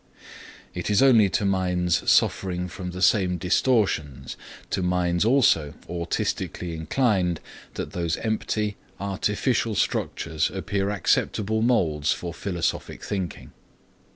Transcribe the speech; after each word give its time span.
It 0.73 0.89
is 0.89 1.03
only 1.03 1.29
to 1.29 1.45
minds 1.45 2.09
suffering 2.09 2.67
from 2.67 2.89
the 2.89 3.03
same 3.03 3.37
distortions, 3.37 4.35
to 4.71 4.81
minds 4.81 5.25
also 5.25 5.75
autistically 5.87 6.73
inclined, 6.73 7.39
that 7.75 7.91
those 7.91 8.17
empty, 8.17 8.77
artificial 8.99 9.75
structures 9.75 10.49
appear 10.49 10.89
acceptable 10.89 11.61
molds 11.61 12.13
for 12.13 12.33
philosophic 12.33 13.03
thinking. 13.03 13.51